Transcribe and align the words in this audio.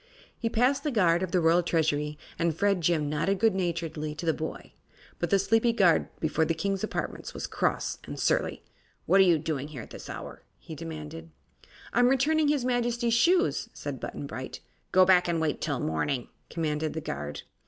He 0.35 0.49
passed 0.49 0.83
the 0.83 0.89
guard 0.89 1.21
of 1.21 1.29
the 1.31 1.39
Royal 1.39 1.61
Treasury 1.61 2.17
and 2.39 2.57
Fredjim 2.57 3.07
nodded 3.07 3.37
good 3.37 3.53
naturedly 3.53 4.15
to 4.15 4.25
the 4.25 4.33
boy. 4.33 4.73
But 5.19 5.29
the 5.29 5.37
sleepy 5.37 5.73
guard 5.73 6.07
before 6.19 6.43
the 6.43 6.55
King's 6.55 6.83
apartments 6.83 7.35
was 7.35 7.45
cross 7.45 7.99
and 8.07 8.19
surly. 8.19 8.63
"What 9.05 9.19
are 9.19 9.23
you 9.23 9.37
doing 9.37 9.67
here 9.67 9.83
at 9.83 9.91
this 9.91 10.09
hour?" 10.09 10.41
he 10.57 10.73
demanded. 10.73 11.29
"I'm 11.93 12.07
returning 12.09 12.47
his 12.47 12.65
Majesty's 12.65 13.13
shoes," 13.13 13.69
said 13.75 13.99
Button 13.99 14.25
Bright. 14.25 14.61
"Go 14.91 15.05
back 15.05 15.27
and 15.27 15.39
wait 15.39 15.61
till 15.61 15.79
morning," 15.79 16.29
commanded 16.49 16.93
the 16.93 17.01
guard. 17.01 17.43